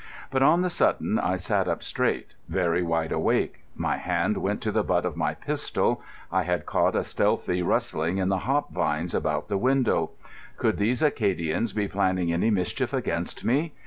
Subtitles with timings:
[0.31, 3.59] But on the sudden I sat up straight, very wide awake.
[3.75, 6.01] My hand went to the butt of my pistol.
[6.31, 10.09] I had caught a stealthy rustling in the hop vines about the window.
[10.57, 13.73] Could these Acadians be planning any mischief against me?